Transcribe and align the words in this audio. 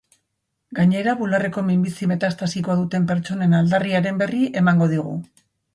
Gainera, 0.79 1.13
bularreko 1.19 1.63
minbizi 1.69 2.09
metastasikoa 2.13 2.79
duten 2.83 3.07
pertsonen 3.13 3.57
aldarriaren 3.63 4.23
berri 4.25 4.45
emango 4.65 4.95
digu. 4.97 5.19